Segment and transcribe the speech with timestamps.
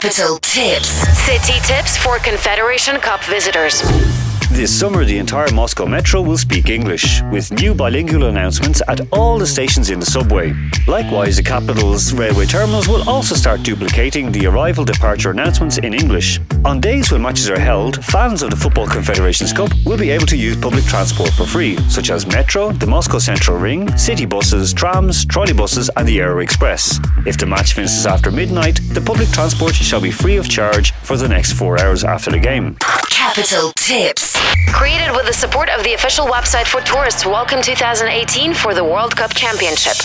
[0.00, 0.90] Capital Tips.
[1.26, 3.82] City tips for Confederation Cup visitors.
[4.58, 9.38] This summer, the entire Moscow Metro will speak English, with new bilingual announcements at all
[9.38, 10.52] the stations in the subway.
[10.88, 16.40] Likewise, the capital's railway terminals will also start duplicating the arrival departure announcements in English.
[16.64, 20.26] On days when matches are held, fans of the Football Confederations Cup will be able
[20.26, 24.72] to use public transport for free, such as Metro, the Moscow Central Ring, city buses,
[24.72, 26.98] trams, trolleybuses, and the Aero Express.
[27.24, 31.16] If the match finishes after midnight, the public transport shall be free of charge for
[31.16, 32.76] the next four hours after the game.
[33.18, 34.38] Capital Tips.
[34.68, 37.26] Created with the support of the official website for tourists.
[37.26, 39.98] Welcome 2018 for the World Cup Championship.